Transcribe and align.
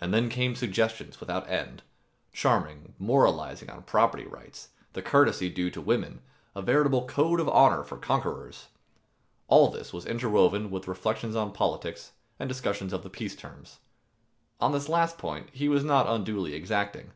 And 0.00 0.14
then 0.14 0.28
came 0.28 0.54
suggestions 0.54 1.18
without 1.18 1.50
end, 1.50 1.82
charming, 2.32 2.94
moralizing 2.96 3.68
on 3.70 3.82
property 3.82 4.24
rights, 4.24 4.68
the 4.92 5.02
courtesy 5.02 5.50
due 5.50 5.68
to 5.72 5.80
women, 5.80 6.22
a 6.54 6.62
veritable 6.62 7.08
code 7.08 7.40
of 7.40 7.48
honor 7.48 7.82
for 7.82 7.96
conquerors. 7.96 8.68
All 9.48 9.68
this 9.68 9.92
was 9.92 10.06
interwoven 10.06 10.70
with 10.70 10.86
reflections 10.86 11.34
on 11.34 11.52
politics 11.52 12.12
and 12.38 12.48
discussions 12.48 12.92
of 12.92 13.02
the 13.02 13.10
peace 13.10 13.34
terms. 13.34 13.80
On 14.60 14.70
this 14.70 14.88
last 14.88 15.18
point 15.18 15.50
he 15.50 15.68
was 15.68 15.82
not 15.82 16.06
unduly 16.06 16.54
exacting. 16.54 17.10